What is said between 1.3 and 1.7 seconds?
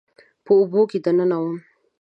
وم